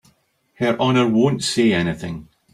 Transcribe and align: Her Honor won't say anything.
Her 0.55 0.75
Honor 0.81 1.07
won't 1.07 1.43
say 1.43 1.73
anything. 1.73 2.27